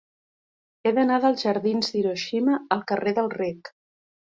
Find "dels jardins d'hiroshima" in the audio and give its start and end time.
1.25-2.57